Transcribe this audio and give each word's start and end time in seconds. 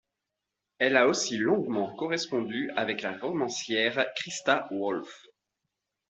Elle 0.79 0.97
a 0.97 1.05
aussi 1.07 1.37
longuement 1.37 1.93
correspondu 1.95 2.71
avec 2.75 3.03
la 3.03 3.15
romancière 3.19 4.07
Christa 4.15 4.67
Wolf. 4.71 5.27